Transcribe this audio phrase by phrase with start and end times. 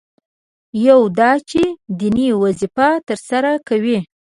[0.87, 1.61] یو دا چې
[1.99, 3.99] دیني وظیفه ترسره کوي.